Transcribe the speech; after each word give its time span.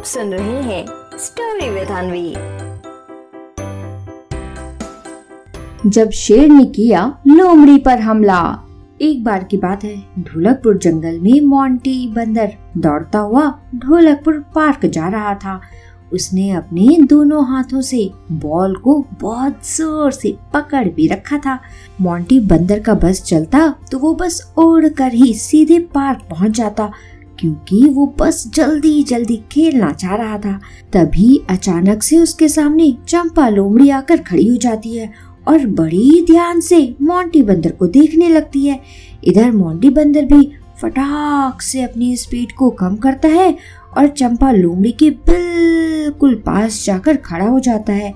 आप 0.00 0.06
सुन 0.06 0.32
रहे 0.32 0.60
हैं 0.62 1.18
स्टोरी 1.18 1.68
विद 1.70 1.88
अनवी 1.90 2.30
जब 5.86 6.10
शेर 6.10 6.48
ने 6.48 6.64
किया 6.66 7.02
लोमड़ी 7.26 7.76
पर 7.78 8.00
हमला, 8.00 8.38
एक 9.00 9.22
बार 9.24 9.44
की 9.44 9.56
बात 9.56 9.84
है, 9.84 9.94
ढोलकपुर 10.18 10.78
जंगल 10.78 11.18
में 11.20 11.40
मोंटी 11.40 12.06
बंदर 12.16 12.56
दौड़ता 12.78 13.18
हुआ 13.18 13.44
ढोलकपुर 13.76 14.38
पार्क 14.54 14.86
जा 14.86 15.08
रहा 15.08 15.34
था। 15.34 15.60
उसने 16.12 16.50
अपने 16.52 16.96
दोनों 17.06 17.44
हाथों 17.48 17.80
से 17.82 18.10
बॉल 18.32 18.74
को 18.76 18.98
बहुत 19.20 19.66
ज़ोर 19.66 20.10
से 20.12 20.36
पकड़ 20.54 20.88
भी 20.88 21.08
रखा 21.08 21.38
था। 21.38 21.58
मोंटी 22.00 22.40
बंदर 22.48 22.80
का 22.80 22.94
बस 23.04 23.22
चलता 23.22 23.68
तो 23.92 23.98
वो 23.98 24.14
बस 24.14 24.42
उड़ 24.58 24.88
कर 24.88 25.12
ही 25.14 25.32
सीधे 25.36 25.78
पार्क 25.94 26.26
पहुँच 26.30 26.56
जाता। 26.56 26.90
क्योंकि 27.40 27.84
वो 27.88 28.06
बस 28.18 28.44
जल्दी 28.54 29.02
जल्दी 29.02 29.36
खेलना 29.52 29.92
चाह 29.92 30.14
रहा 30.16 30.38
था। 30.38 30.58
तभी 30.92 31.40
अचानक 31.50 32.02
से 32.02 32.18
उसके 32.18 32.48
सामने 32.48 32.90
चंपा 33.08 33.48
लोमड़ी 33.48 33.90
आकर 33.90 34.22
खड़ी 34.22 34.46
हो 34.48 34.56
जाती 34.56 34.96
है 34.96 35.12
और 35.48 35.66
बड़ी 35.66 36.24
ध्यान 36.26 36.60
से 36.60 36.78
मोंटी 37.02 37.42
बंदर 37.42 37.70
को 37.70 37.86
देखने 37.88 38.28
लगती 38.28 38.66
है। 38.66 38.80
इधर 39.24 39.50
मोंटी 39.52 39.90
बंदर 39.90 40.24
भी 40.24 40.50
फटाक 40.82 41.62
से 41.62 41.82
अपनी 41.82 42.16
स्पीड 42.16 42.52
को 42.52 42.70
कम 42.70 42.96
करता 42.96 43.28
है 43.28 43.56
और 43.98 44.08
चंपा 44.08 44.50
लोमड़ी 44.52 44.92
के 44.92 45.10
बिल्कुल 45.10 46.34
पास 46.46 46.84
जाकर 46.84 47.16
खड़ा 47.16 47.46
हो 47.46 47.58
जाता 47.60 47.92
है। 47.92 48.14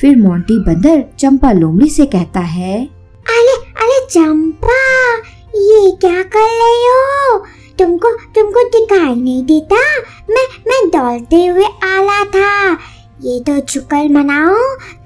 फिर 0.00 0.16
मोंटी 0.16 0.58
बंदर 0.62 1.04
चंपा 1.18 1.52
लोमड़ी 1.52 1.88
से 1.90 2.06
कहता 2.06 2.40
है, 2.40 2.84
अरे 3.26 3.56
अरे 3.76 4.06
चंपा, 4.10 5.14
ये 5.56 5.90
क्या 6.00 6.22
कर 6.24 6.48
रही 6.54 6.86
हो? 6.86 7.44
तुमको 7.78 8.10
तुमको 8.34 8.68
दिखाई 8.68 9.14
नहीं 9.14 9.44
देता। 9.44 9.76
मैं 10.30 10.46
मैं 10.68 10.88
दौड़ते 10.88 11.46
हुए 11.46 11.64
आला 11.64 12.24
था। 12.24 12.78
ये 13.24 13.40
तो 13.40 13.66
शुक्र 13.68 14.08
मनाओ 14.08 14.56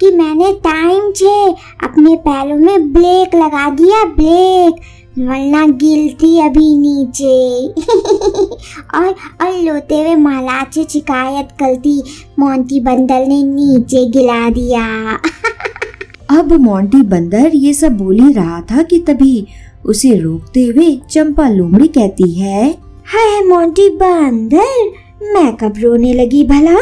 कि 0.01 0.11
मैंने 0.11 0.53
टाइम 0.53 1.13
से 1.13 1.53
अपने 1.87 2.17
पैरों 2.17 2.57
में 2.57 2.93
ब्रेक 2.93 3.35
लगा 3.35 3.71
दिया, 3.71 4.05
ब्रेक। 4.05 4.75
वरना 5.19 5.67
गिलती 5.67 6.41
अभी 6.41 6.77
नीचे। 6.77 7.69
और 8.99 9.09
और 9.41 9.61
लोते 9.61 10.01
हुए 10.01 10.15
महाराज 10.15 10.75
से 10.75 10.85
शिकायत 10.85 11.49
करती, 11.53 12.03
मोंटी 12.39 12.81
बंदर 12.81 13.27
ने 13.27 13.43
नीचे 13.43 14.07
गिला 14.07 14.51
दिया। 14.51 15.15
अब 16.39 16.53
मोंटी 16.53 17.03
बंदर 17.03 17.51
ये 17.55 17.75
सब 17.75 17.97
बोल 17.97 18.21
ही 18.21 18.33
रहा 18.33 18.61
था 18.61 18.83
कि 18.83 18.99
तभी 18.99 19.47
उसे 19.85 20.15
रोकते 20.15 20.65
हुए 20.65 20.91
चंपा 21.11 21.49
लोमड़ी 21.49 21.89
कहती 21.89 22.33
है, 22.35 22.71
हाय 23.07 23.41
मोंटी 23.43 23.89
बंदर, 23.91 24.91
मैं 25.33 25.57
कब 25.57 25.75
रोने 25.79 26.13
लगी 26.13 26.45
भला? 26.45 26.77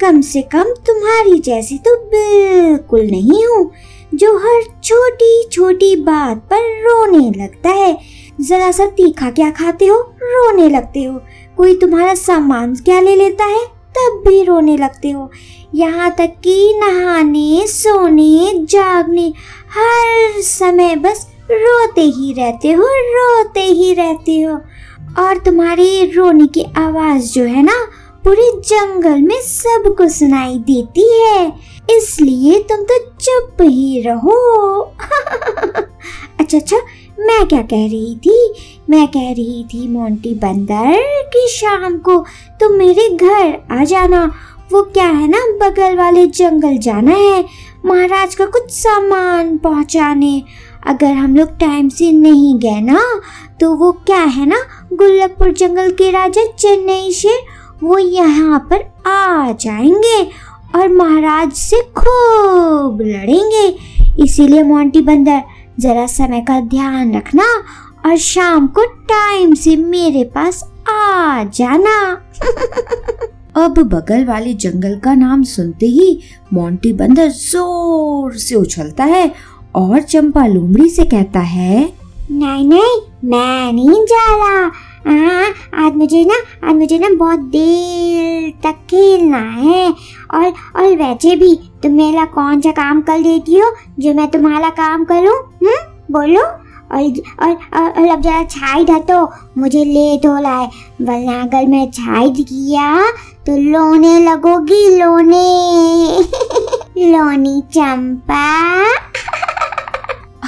कम 0.00 0.20
से 0.20 0.42
कम 0.42 0.64
तुम्हारी 0.86 1.38
जैसी 1.38 1.78
तो 1.78 1.96
बिल्कुल 2.04 3.00
नहीं 3.00 3.44
हूँ, 3.46 3.70
जो 4.14 4.36
हर 4.38 4.62
छोटी 4.84 5.48
छोटी 5.52 5.96
बात 5.96 6.38
पर 6.52 6.80
रोने 6.82 7.30
लगता 7.42 7.68
है। 7.68 7.98
जरा 8.40 8.70
सा 8.72 8.86
तीखा 8.86 9.30
क्या 9.30 9.50
खाते 9.50 9.86
हो? 9.86 9.96
रोने 10.22 10.68
लगते 10.68 11.02
हो। 11.02 11.20
कोई 11.56 11.74
तुम्हारा 11.74 12.14
सामान 12.14 12.74
क्या 12.74 13.00
ले 13.00 13.16
लेता 13.16 13.44
है? 13.44 13.64
तब 13.98 14.22
भी 14.28 14.42
रोने 14.44 14.76
लगते 14.76 15.10
हो। 15.10 15.30
यहाँ 15.74 16.10
तक 16.10 16.34
कि 16.44 16.74
नहाने, 16.76 17.66
सोने, 17.66 18.64
जागने, 18.66 19.32
हर 19.70 20.40
समय 20.40 20.96
बस 20.96 21.26
रोते 21.50 22.00
ही 22.00 22.32
रहते 22.32 22.72
हो, 22.72 22.84
रोते 22.88 23.60
ही 23.60 23.94
रहते 23.94 24.40
हो। 24.40 24.60
और 25.18 25.38
तुम्हारी 25.38 26.12
रोने 26.12 26.46
की 26.46 26.64
आवाज़ 26.76 27.32
जो 27.32 27.44
है 27.44 27.62
ना, 27.62 27.86
पूरे 28.24 28.60
जंगल 28.60 29.20
में 29.20 29.40
सबको 29.40 30.08
सुनाई 30.08 30.54
देती 30.54 31.22
है। 31.22 31.52
इसलिए 31.90 32.58
तुम 32.58 32.76
तो 32.76 32.98
चुप 32.98 33.56
ही 33.62 34.02
रहो। 34.02 34.80
अच्छा 36.40 36.58
अच्छा 36.58 36.76
मैं 37.18 37.46
क्या 37.48 37.62
कह 37.62 37.86
रही 37.86 38.16
थी? 38.16 38.54
मैं 38.90 39.08
कह 39.08 39.30
रही 39.32 39.64
थी 39.64 39.88
मोंटी 39.88 40.34
बंदर 40.34 41.02
कि 41.32 41.46
शाम 41.50 41.98
को 41.98 42.24
तुम 42.60 42.72
मेरे 42.72 43.08
घर 43.08 43.58
आ 43.70 43.84
जाना। 43.84 44.32
वो 44.72 44.82
क्या 44.82 45.06
है 45.06 45.28
ना, 45.28 45.38
बगल 45.38 45.96
वाले 45.96 46.26
जंगल 46.26 46.78
जाना 46.78 47.10
है, 47.10 47.44
महाराज 47.84 48.34
का 48.34 48.46
कुछ 48.46 48.70
सामान 48.70 49.58
पहुँचाने। 49.58 50.42
अगर 50.86 51.12
हम 51.12 51.36
लोग 51.36 51.56
टाइम 51.58 51.88
से 51.88 52.10
नहीं 52.12 52.58
गए 52.58 52.80
ना 52.80 53.00
तो 53.60 53.74
वो 53.76 53.90
क्या 54.06 54.22
है 54.36 54.46
ना, 54.46 54.56
गुल्लकपुर 54.92 55.52
जंगल 55.52 55.90
के 55.90 56.10
राजा 56.10 56.44
चेन्नई 56.58 57.10
शेर 57.12 57.40
वो 57.82 57.98
यहाँ 57.98 58.58
पर 58.70 58.82
आ 59.10 59.52
जाएँगे 59.52 60.22
और 60.74 60.88
महाराज 60.88 61.52
से 61.52 61.80
खूब 61.98 63.00
लड़ेंगे। 63.00 63.66
इसीलिए 64.24 64.62
मोंटी 64.62 65.00
बंदर, 65.00 65.42
जरा 65.80 66.06
समय 66.06 66.40
का 66.40 66.60
ध्यान 66.60 67.14
रखना 67.16 67.44
और 68.06 68.16
शाम 68.16 68.66
को 68.66 68.84
टाइम 68.84 69.54
से 69.54 69.76
मेरे 69.76 70.24
पास 70.34 70.62
आ 70.90 71.44
जाना। 71.44 71.96
अब 73.56 73.78
बगल 73.78 74.24
वाले 74.24 74.52
जंगल 74.54 74.98
का 74.98 75.14
नाम 75.14 75.42
सुनते 75.42 75.86
ही 75.86 76.18
मोंटी 76.52 76.92
बंदर 76.92 77.28
ज़ोर 77.28 78.36
से 78.36 78.54
उछलता 78.54 79.04
है 79.04 79.26
और 79.74 80.00
चंपा 80.02 80.46
लोमड़ी 80.46 80.88
से 80.88 81.04
कहता 81.04 81.40
है, 81.40 81.92
नहीं 82.30 82.68
नहीं, 82.68 83.00
मैं 83.24 83.72
नहीं 83.72 84.04
जा 84.04 84.24
रहा 84.36 84.70
हाँ 85.06 85.44
आज 85.86 85.94
मुझे 85.94 86.24
ना, 86.24 86.34
आज 86.68 86.74
मुझे 86.74 86.98
ना 86.98 87.08
बहुत 87.10 87.38
देर 87.38 88.52
तक 88.62 88.76
खेलना 88.90 89.38
है। 89.38 89.90
और 90.34 90.44
और 90.76 90.96
वैसे 90.96 91.36
भी, 91.36 91.54
तुम 91.82 91.92
मेरा 91.92 92.24
कौन 92.24 92.60
सा 92.60 92.70
काम 92.70 93.00
कर 93.02 93.22
देती 93.22 93.58
हो? 93.58 93.70
जो 93.98 94.14
मैं 94.14 94.28
तुम्हारा 94.30 94.68
काम 94.70 95.04
करूँ 95.04 95.36
हम्म 95.62 95.76
बोलो। 96.10 96.42
और 96.92 97.02
और 97.42 97.52
और 97.76 98.08
अब 98.08 98.20
जरा 98.20 98.44
छाई 98.44 98.84
था 98.84 98.98
तो 98.98 99.32
मुझे 99.58 99.84
लेट 99.84 100.26
हो 100.26 100.36
रहा 100.40 100.58
है 100.58 100.70
वरना 101.02 101.40
अगर 101.42 101.66
मैं 101.66 101.90
छाई 101.90 102.30
किया 102.30 103.10
तो 103.46 103.56
लोने 103.56 104.18
लगोगी, 104.20 104.98
लोने। 104.98 105.46
लोनी 107.12 107.60
चंपा। 107.72 109.01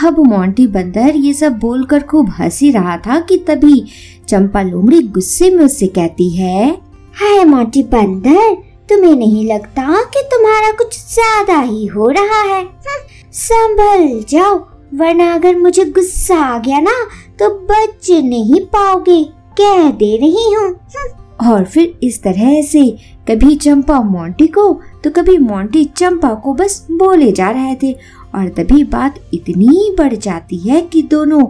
अब 0.04 0.18
मोंटी 0.20 0.66
बंदर 0.66 1.16
ये 1.16 1.32
सब 1.32 1.58
बोलकर 1.58 2.02
खूब 2.02 2.30
हँसी 2.30 2.70
रहा 2.70 2.96
था 2.96 3.18
कि 3.20 3.36
तभी 3.48 3.84
चंपा 4.28 4.62
लोमड़ी 4.62 5.00
गुस्से 5.08 5.50
में 5.50 5.64
उससे 5.64 5.86
कहती 5.88 6.28
है 6.30 6.68
हाय 7.14 7.44
मोंटी 7.44 7.82
बंदर 7.92 8.54
तुम्हें 8.88 9.14
नहीं 9.16 9.46
लगता 9.46 10.02
कि 10.04 10.22
तुम्हारा 10.30 10.70
कुछ 10.72 10.98
ज़्यादा 11.04 11.60
ही 11.60 11.86
हो 11.86 12.08
रहा 12.08 12.40
है 12.42 12.60
हम्म, 12.60 13.00
संभल 13.32 14.22
जाओ 14.28 14.56
वरना 14.94 15.32
अगर 15.34 15.56
मुझे 15.58 15.84
गुस्सा 15.90 16.36
आ 16.36 16.58
गया 16.58 16.80
ना 16.80 16.92
तो 17.38 17.48
बच 17.66 18.10
नहीं 18.24 18.60
पाओगे 18.66 19.22
कह 19.60 19.90
दे 19.92 20.16
रही 20.16 20.52
हूँ 20.54 20.68
हम्म। 20.68 21.48
और 21.48 21.64
फिर 21.64 21.98
इस 22.02 22.22
तरह 22.22 22.60
से 22.62 22.88
कभी 23.28 23.54
चंपा 23.56 24.00
मोंटी 24.02 24.46
को 24.48 24.72
तो 25.04 25.10
कभी 25.10 25.36
मोंटी 25.38 25.84
चंपा 25.96 26.32
को 26.34 26.54
बस 26.54 26.86
बोले 26.92 27.30
जा 27.32 27.50
रहे 27.50 27.74
थे 27.82 27.92
और 28.34 28.48
तभी 28.48 28.84
बात 28.84 29.14
इतनी 29.34 29.94
बढ़ 29.98 30.14
जाती 30.14 30.58
है 30.58 30.80
कि 30.82 31.02
दोनों 31.02 31.46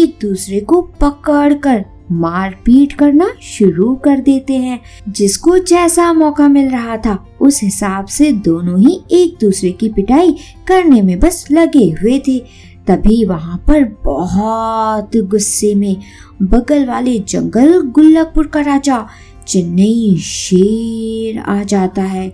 एक 0.00 0.18
दूसरे 0.22 0.60
को 0.60 0.82
पकड़ 0.82 1.54
कर 1.54 1.84
मारपीट 2.12 2.92
करना 2.92 3.32
शुरू 3.42 3.94
कर 3.94 4.20
देते 4.20 4.54
हैं। 4.54 4.80
जिसको 5.08 5.58
जैसा 5.58 6.12
मौका 6.12 6.48
मिल 6.48 6.68
रहा 6.68 6.96
था, 6.96 7.26
उस 7.40 7.62
हिसाब 7.62 8.06
से 8.06 8.32
दोनों 8.32 8.80
ही 8.80 9.00
एक 9.10 9.36
दूसरे 9.40 9.70
की 9.70 9.88
पिटाई 9.88 10.32
करने 10.68 11.02
में 11.02 11.18
बस 11.18 11.46
लगे 11.50 11.90
हुए 11.90 12.18
थे। 12.18 12.38
तभी 12.86 13.24
वहाँ 13.24 13.56
पर 13.58 13.84
बहुत 14.04 15.16
गुस्से 15.16 15.74
में 15.74 15.96
बगल 16.42 16.84
वाले 16.86 17.18
जंगल 17.18 17.80
गुल्लकपुर 17.80 18.46
का 18.46 18.60
राजा 18.60 19.06
चेन्नई 19.48 20.16
शेर 20.18 21.38
आ 21.38 21.62
जाता 21.62 22.02
है 22.02 22.32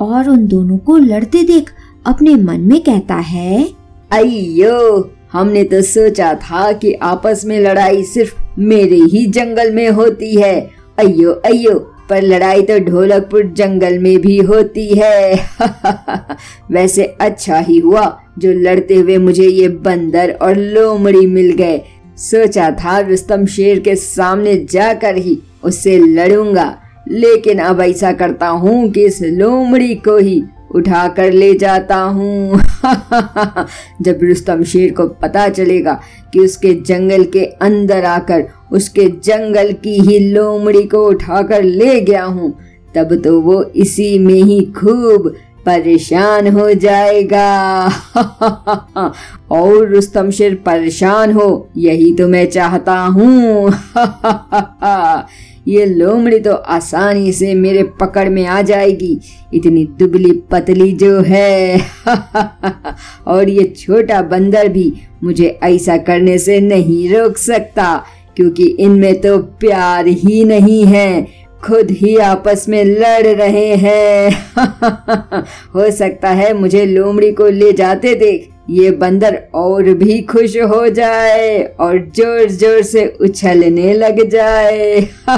और 0.00 0.30
उन 0.30 0.46
दोनों 0.46 0.78
को 0.78 0.96
लड़ते 0.96 1.42
देख 1.42 1.70
अपने 2.06 2.34
मन 2.34 2.60
में 2.60 2.80
कहता 2.80 3.14
है 3.14 3.64
अयो 4.12 5.10
हमने 5.32 5.62
तो 5.64 5.80
सोचा 5.82 6.32
था 6.34 6.72
कि 6.72 6.92
आपस 7.02 7.44
में 7.44 7.58
लड़ाई 7.60 8.02
सिर्फ़ 8.04 8.34
मेरे 8.58 8.96
ही 9.12 9.24
जंगल 9.26 9.70
में 9.72 9.88
होती 9.90 10.34
है। 10.36 10.70
अयो 10.98 11.32
अयो 11.44 11.78
पर 12.10 12.22
लड़ाई 12.22 12.62
तो 12.62 12.78
ढोलकपुर 12.80 13.46
जंगल 13.56 13.98
में 13.98 14.18
भी 14.18 14.36
होती 14.38 14.86
है। 14.98 15.34
वैसे 16.70 17.04
अच्छा 17.20 17.58
ही 17.58 17.78
हुआ 17.78 18.04
जो 18.38 18.52
लड़ते 18.52 18.94
हुए 18.94 19.18
मुझे 19.18 19.48
ये 19.48 19.68
बंदर 19.68 20.36
और 20.42 20.56
लोमड़ी 20.56 21.26
मिल 21.26 21.52
गए। 21.52 21.80
सोचा 22.20 22.70
था 22.70 22.98
रुस्तम 23.00 23.46
शेर 23.46 23.78
के 23.80 23.96
सामने 23.96 24.56
जाकर 24.70 25.16
ही 25.16 25.38
उससे 25.64 25.98
लड़ूँगा, 25.98 26.74
लेकिन 27.08 27.58
अब 27.60 27.80
ऐसा 27.80 28.12
करता 28.12 28.48
हूँ 28.48 28.90
कि 28.90 29.04
इस 29.04 29.22
लोमड़ी 29.22 29.94
को 29.94 30.16
ही 30.16 30.42
उठा 30.74 31.06
कर 31.08 31.32
ले 31.32 31.52
जाता 31.54 31.96
हूँ। 31.96 32.58
जब 34.02 34.18
रुस्तम 34.22 34.62
शेर 34.64 34.92
को 34.92 35.06
पता 35.22 35.48
चलेगा 35.48 36.00
कि 36.32 36.40
उसके 36.40 36.72
जंगल 36.82 37.24
के 37.32 37.44
अंदर 37.62 38.04
आकर 38.04 38.44
उसके 38.72 39.06
जंगल 39.24 39.72
की 39.84 39.98
ही 40.00 40.18
लोमड़ी 40.28 40.82
को 40.84 41.06
उठाकर 41.08 41.62
ले 41.62 42.00
गया 42.00 42.24
हूँ, 42.24 42.52
तब 42.94 43.14
तो 43.24 43.40
वो 43.40 43.62
इसी 43.76 44.18
में 44.18 44.34
ही 44.34 44.60
खूब 44.76 45.34
परेशान 45.66 46.48
हो 46.48 46.72
जाएगा। 46.74 47.86
और 49.50 49.88
रुस्तम 49.88 50.30
शेर 50.30 50.54
परेशान 50.66 51.32
हो, 51.32 51.68
यही 51.76 52.12
तो 52.14 52.28
मैं 52.28 52.46
चाहता 52.46 52.98
हूँ। 52.98 53.72
ये 55.68 55.84
लोमड़ी 55.86 56.38
तो 56.40 56.52
आसानी 56.52 57.32
से 57.32 57.54
मेरे 57.54 57.82
पकड़ 58.00 58.28
में 58.28 58.44
आ 58.46 58.60
जाएगी। 58.62 59.18
इतनी 59.54 59.84
दुबली 59.98 60.32
पतली 60.50 60.90
जो 60.92 61.20
है। 61.20 61.80
और 63.26 63.48
ये 63.48 63.64
छोटा 63.78 64.20
बंदर 64.22 64.68
भी 64.68 64.92
मुझे 65.24 65.46
ऐसा 65.62 65.96
करने 65.98 66.38
से 66.38 66.60
नहीं 66.60 67.08
रोक 67.14 67.36
सकता, 67.36 67.94
क्योंकि 68.36 68.64
इनमें 68.64 69.20
तो 69.20 69.38
प्यार 69.38 70.06
ही 70.06 70.44
नहीं 70.44 70.84
है। 70.84 71.43
खुद 71.64 71.90
ही 71.90 72.16
आपस 72.16 72.64
में 72.68 72.84
लड़ 72.84 73.26
रहे 73.26 73.74
हैं। 73.76 74.30
हो 75.74 75.90
सकता 75.90 76.28
है 76.30 76.52
मुझे 76.54 76.84
लोमड़ी 76.86 77.30
को 77.32 77.46
ले 77.46 77.72
जाते 77.72 78.14
देख, 78.14 78.48
ये 78.70 78.90
बंदर 78.90 79.36
और 79.54 79.88
भी 79.94 80.20
खुश 80.22 80.56
हो 80.58 80.88
जाए 80.88 81.62
और 81.80 81.98
ज़ोर 82.16 82.48
ज़ोर 82.50 82.82
से 82.82 83.06
उछलने 83.20 83.92
लग 83.94 84.22
जाए। 84.30 85.00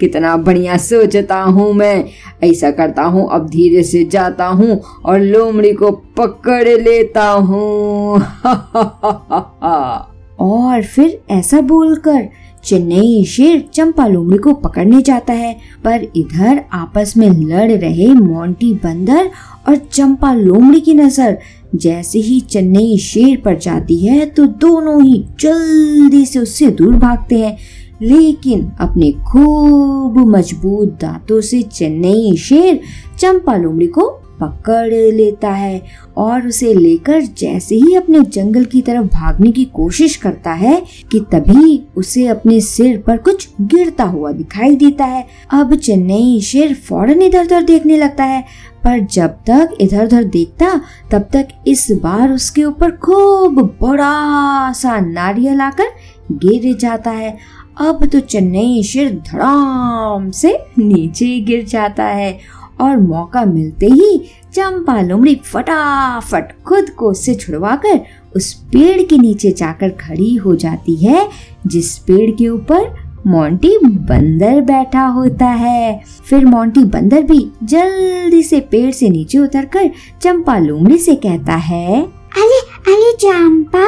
कितना 0.00 0.36
बढ़िया 0.36 0.76
सोचता 0.76 1.40
हूँ 1.40 1.72
मैं। 1.74 2.04
ऐसा 2.44 2.70
करता 2.70 3.02
हूँ, 3.02 3.28
अब 3.30 3.48
धीरे 3.48 3.82
से 3.82 4.04
जाता 4.04 4.46
हूँ 4.46 4.80
और 5.04 5.20
लोमड़ी 5.20 5.72
को 5.72 5.90
पकड़ 6.18 6.68
लेता 6.68 7.28
हूँ। 7.30 8.20
और 10.40 10.82
फिर 10.84 11.18
ऐसा 11.30 11.60
बोलकर 11.60 12.28
चेन्नई 12.64 13.24
शेर 13.24 13.64
चंपा 13.74 14.06
लोमड़ी 14.06 14.38
को 14.38 14.52
पकड़ने 14.54 15.00
जाता 15.02 15.32
है, 15.32 15.54
पर 15.84 16.06
इधर 16.16 16.64
आपस 16.72 17.14
में 17.16 17.28
लड़ 17.30 17.70
रहे 17.72 18.06
मोंटी 18.06 18.72
बंदर 18.74 19.30
और 19.68 19.76
चंपा 19.92 20.32
लोमड़ी 20.34 20.80
की 20.80 20.94
नज़र। 20.94 21.38
जैसे 21.74 22.18
ही 22.18 22.38
चेन्नई 22.42 22.96
शेर 22.98 23.40
पर 23.44 23.58
जाती 23.58 23.96
है 23.98 24.26
तो 24.26 24.46
दोनों 24.46 25.02
ही 25.02 25.18
जल्दी 25.40 26.24
से 26.26 26.38
उससे 26.38 26.70
दूर 26.70 26.94
भागते 26.96 27.38
हैं। 27.38 27.56
लेकिन 28.02 28.60
अपने 28.80 29.10
खूब 29.28 30.18
मज़बूत 30.28 30.88
दांतों 31.00 31.40
से 31.40 31.62
चेन्नई 31.62 32.36
शेर 32.38 32.80
चंपा 33.18 33.56
लोमड़ी 33.56 33.86
को 33.88 34.08
पकड़ 34.40 34.86
लेता 35.14 35.50
है 35.50 35.80
और 36.16 36.46
उसे 36.46 36.72
लेकर 36.74 37.20
जैसे 37.38 37.74
ही 37.74 37.94
अपने 37.94 38.20
जंगल 38.20 38.64
की 38.64 38.82
तरफ़ 38.82 39.06
भागने 39.08 39.50
की 39.52 39.64
कोशिश 39.74 40.16
करता 40.16 40.52
है 40.52 40.80
कि 41.12 41.20
तभी 41.32 41.82
उसे 41.96 42.26
अपने 42.26 42.60
सिर 42.60 43.02
पर 43.06 43.16
कुछ 43.18 43.48
गिरता 43.60 44.04
हुआ 44.04 44.32
दिखाई 44.32 44.76
देता 44.76 45.04
है। 45.04 45.26
अब 45.50 45.74
चेन्नई 45.74 46.40
शेर 46.40 46.74
फ़ौरन 46.88 47.22
इधर 47.22 47.44
उधर 47.44 47.62
देखने 47.62 47.96
लगता 47.96 48.24
है, 48.24 48.42
पर 48.84 49.00
जब 49.06 49.30
तक 49.46 49.76
इधर 49.80 50.04
उधर 50.04 50.24
देखता, 50.24 50.80
तब 51.10 51.28
तक 51.32 51.48
इस 51.66 51.86
बार 52.02 52.32
उसके 52.32 52.64
ऊपर 52.64 52.90
खूब 52.96 53.60
बड़ा 53.82 54.72
सा 54.72 54.98
नारियल 55.00 55.60
आकर 55.60 55.88
गिर 56.32 56.76
जाता 56.76 57.10
है। 57.10 57.36
अब 57.80 58.04
तो 58.06 58.20
चेन्नई 58.20 58.82
शेर 58.82 59.10
धड़ाम 59.26 60.30
से 60.30 60.52
नीचे 60.78 61.38
गिर 61.40 61.64
जाता 61.64 62.04
है 62.04 62.38
और 62.80 62.96
मौका 62.98 63.44
मिलते 63.44 63.86
ही 63.86 64.18
चंपा 64.54 65.00
लोमड़ी 65.02 65.34
फटाफट 65.44 66.52
खुद 66.66 66.90
को 66.90 67.10
उससे 67.10 67.34
छुड़वाकर 67.34 68.00
उस 68.36 68.52
पेड़ 68.72 69.02
के 69.02 69.18
नीचे 69.18 69.50
जाकर 69.52 69.90
खड़ी 70.00 70.34
हो 70.36 70.54
जाती 70.56 70.94
है, 70.96 71.28
जिस 71.66 71.96
पेड़ 72.00 72.30
के 72.30 72.48
ऊपर 72.48 73.06
मोंटी 73.26 73.76
बंदर 73.78 74.60
बैठा 74.62 75.06
होता 75.06 75.46
है। 75.46 76.02
फिर 76.28 76.44
मोंटी 76.46 76.84
बंदर 76.86 77.22
भी 77.22 77.40
जल्दी 77.64 78.42
से 78.42 78.60
पेड़ 78.70 78.90
से 78.92 79.08
नीचे 79.08 79.38
उतरकर 79.38 79.90
चंपा 80.22 80.58
लोमड़ी 80.58 80.98
से 80.98 81.14
कहता 81.16 81.54
है, 81.54 82.02
अरे 82.36 82.58
अरे 82.88 83.12
चंपा 83.20 83.86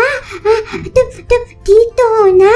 तुम 0.86 1.10
तुम 1.30 1.44
ठीक 1.66 1.88
तो 1.98 2.08
हो 2.12 2.26
ना? 2.36 2.52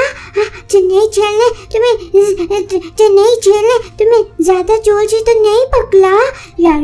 चेन्नई 0.69 1.07
चलने 1.13 1.49
तुम्हें 1.73 2.67
चेन्नई 2.67 3.35
चलने 3.43 3.77
तुम्हें 3.99 4.23
ज़्यादा 4.41 4.77
ज़ोर 4.85 5.05
से 5.07 5.21
तो 5.21 5.34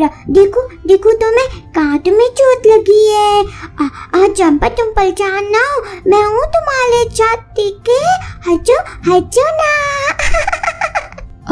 यार 0.02 0.24
देखो 0.30 0.62
देखो 0.88 1.12
तुम्हें 1.22 1.48
कहाँ 1.76 1.98
में 2.08 2.28
चोट 2.38 2.68
लगी 2.68 3.06
है। 3.08 3.44
आ, 3.82 4.28
चंपा 4.28 4.70
तुम 4.70 4.88
परेशान 4.92 5.50
ना 5.52 5.64
हो। 5.66 5.82
मैं 6.08 6.24
हूँ 6.24 6.46
तुम्हारे 6.56 7.04
साथ 7.10 7.38
ठीक 7.56 7.90
है 7.90 8.16
हजो 8.48 8.80
हजो 9.12 9.50
ना। 9.58 9.72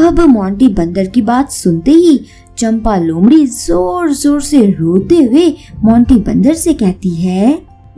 अब 0.08 0.20
मोंटी 0.30 0.68
बंदर 0.68 1.06
की 1.06 1.22
बात 1.22 1.52
सुनते 1.52 1.92
ही 1.92 2.18
चंपा 2.58 2.96
लोमड़ी 2.98 3.46
ज़ोर 3.46 4.10
ज़ोर 4.12 4.42
से 4.42 4.66
रोते 4.80 5.16
हुए 5.16 5.48
मोंटी 5.84 6.16
बंदर 6.16 6.54
से 6.54 6.74
कहती 6.74 7.16
है 7.16 7.50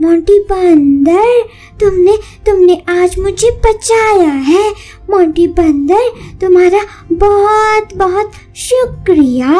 मोंटी 0.02 0.38
बंदर 0.50 1.42
तुमने 1.80 2.16
तुमने 2.46 2.74
आज 2.90 3.18
मुझे 3.18 3.50
बचाया 3.66 4.30
है। 4.46 4.70
मोंटी 5.10 5.46
बंदर 5.48 6.08
तुम्हारा 6.40 6.80
बहुत 7.12 7.94
बहुत 7.96 8.32
शुक्रिया। 8.56 9.58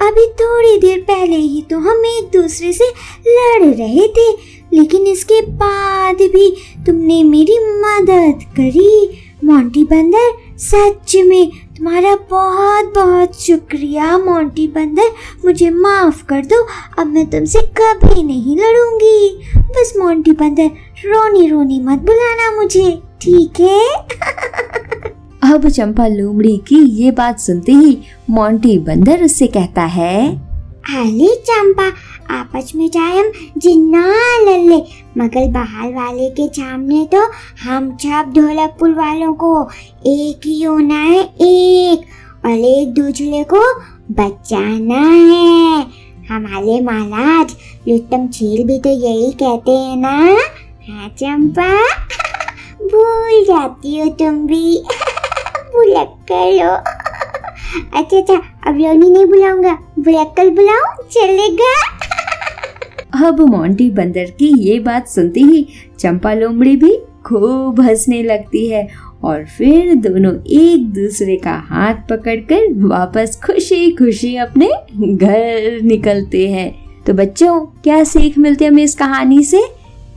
अभी 0.00 0.26
थोड़ी 0.26 0.78
देर 0.78 1.00
पहले 1.00 1.36
ही 1.36 1.62
तो 1.70 1.78
हम 1.78 2.04
एक 2.06 2.30
दूसरे 2.32 2.72
से 2.72 2.84
लड़ 3.26 3.74
रहे 3.74 4.08
थे, 4.08 4.30
लेकिन 4.72 5.06
इसके 5.06 5.40
बाद 5.42 6.16
भी 6.16 6.50
तुमने 6.86 7.22
मेरी 7.24 7.58
मदद 7.58 8.44
करी। 8.52 9.10
मोंटी 9.44 9.84
बंदर, 9.84 10.32
सच 10.58 11.16
में 11.16 11.50
तुम्हारा 11.76 12.14
बहुत 12.30 12.92
बहुत 12.94 13.40
शुक्रिया। 13.40 14.18
मोंटी 14.18 14.66
बंदर, 14.66 15.10
मुझे 15.44 15.70
माफ़ 15.70 16.24
कर 16.24 16.44
दो, 16.44 16.66
अब 16.98 17.06
मैं 17.06 17.26
तुमसे 17.30 17.60
कभी 17.80 18.22
नहीं 18.22 18.56
लड़ूँगी। 18.56 19.40
बस 19.56 19.94
मोंटी 19.98 20.32
बंदर 20.32 20.70
रोनी 21.06 21.48
रोनी 21.48 21.80
मत 21.80 21.98
बुलाना 21.98 22.50
मुझे, 22.56 22.90
ठीक 23.22 23.60
है? 23.60 24.06
अब 25.50 25.68
चंपा 25.68 26.06
लोमड़ी 26.06 26.56
की 26.56 26.76
ये 26.76 27.10
बात 27.10 27.40
सुनते 27.40 27.72
ही 27.72 27.98
मोंटी 28.30 28.78
बंदर 28.78 29.24
उससे 29.24 29.46
कहता 29.46 29.82
है 29.82 30.36
अरे 30.80 31.36
चंपा, 31.36 31.92
आपस 32.34 32.72
में 32.76 32.88
जाए 32.88 33.18
हम 33.18 33.32
जिन्ना 33.58 34.06
लल्ले 34.42 34.76
मगर 35.18 35.48
बहाल 35.48 35.92
वाले 35.92 36.30
के 36.30 36.48
सामने 36.48 37.08
तो 37.14 37.30
हम 37.62 37.96
छप 37.96 38.32
ढोलकपुर 38.36 38.90
वालों 38.90 39.34
को 39.34 39.68
एक 40.06 40.40
ही 40.46 40.62
होना 40.62 40.94
है, 40.94 41.20
एक। 41.40 42.00
और 42.44 42.50
एक 42.50 42.94
दूसरे 42.94 43.44
को 43.54 43.80
बचाना 44.10 45.08
है। 45.08 45.86
हमारे 46.30 46.80
महाराज 46.80 47.56
लुत्तम 47.88 48.28
छील 48.28 48.66
भी 48.66 48.78
तो 48.78 48.88
यही 48.88 49.32
कहते 49.32 49.70
हैं 49.70 49.96
ना? 49.96 50.36
हाँ 50.90 51.08
चंपा? 51.08 51.82
भूल 52.82 53.44
जाती 53.44 53.98
हो 53.98 54.06
तुम 54.06 54.46
भी। 54.46 54.82
भुलक्कर 55.80 56.52
लो 56.52 56.70
अच्छा 57.98 58.18
अच्छा 58.18 58.34
अब 58.66 58.74
रोनी 58.74 59.10
नहीं 59.10 59.26
बुलाऊँगा 59.26 59.78
भुलक्कल 59.98 60.50
बुलाऊं 60.50 61.04
चलेगा 61.06 61.98
अब 63.26 63.40
मोंटी 63.40 63.90
बंदर 63.90 64.24
की 64.24 64.58
ये 64.58 64.80
बात 64.80 65.08
सुनते 65.08 65.40
ही 65.40 65.66
चंपा 65.98 66.34
लोमड़ी 66.34 66.76
भी 66.76 66.96
खूब 67.26 67.80
हंसने 67.80 68.22
लगती 68.22 68.66
है 68.66 68.88
और 69.24 69.44
फिर 69.44 69.94
दोनों 69.94 70.34
एक 70.46 70.86
दूसरे 70.86 71.36
का 71.36 71.62
हाथ 71.66 71.94
पकड़कर 71.94 72.86
वापस 72.86 73.40
खुशी 73.46 73.90
खुशी 73.90 74.36
अपने 74.36 74.72
घर 75.16 75.80
निकलते 75.82 76.48
हैं। 76.50 76.84
तो 77.06 77.12
बच्चों, 77.12 77.60
क्या 77.60 78.04
सीख 78.04 78.38
मिलती 78.38 78.64
है 78.64 78.70
हमें 78.70 78.82
इस 78.82 78.94
कहानी 78.94 79.44
से? 79.44 79.62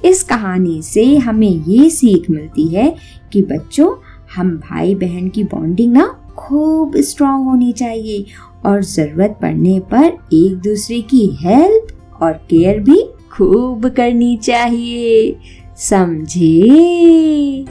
इस 0.05 0.23
कहानी 0.23 0.81
से 0.81 1.17
हमें 1.17 1.63
ये 1.67 1.89
सीख 1.89 2.29
मिलती 2.29 2.75
है 2.75 2.95
कि 3.33 3.41
बच्चों 3.41 3.89
हम 4.35 4.57
भाई 4.57 4.95
बहन 4.95 5.29
की 5.29 5.43
बॉन्डिंग 5.43 5.93
ना 5.93 6.05
खूब 6.37 6.97
स्ट्रांग 6.97 7.45
होनी 7.45 7.71
चाहिए 7.73 8.25
और 8.65 8.81
ज़रूरत 8.83 9.37
पड़ने 9.41 9.79
पर 9.79 10.05
एक 10.33 10.55
दूसरे 10.57 11.01
की 11.01 11.25
हेल्प 11.41 11.87
और 12.21 12.33
केयर 12.49 12.79
भी 12.79 13.03
खूब 13.31 13.87
करनी 13.89 14.37
चाहिए। 14.37 15.39
समझे? 15.77 17.65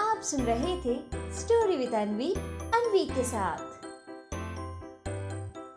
आप 0.00 0.20
सुन 0.22 0.40
रहे 0.40 0.76
थे 0.76 0.96
स्टोरी 1.40 1.76
विद 1.76 1.94
अनवी 1.94 2.32
अनवी 2.74 3.04
के 3.04 3.22
साथ। 3.22 3.71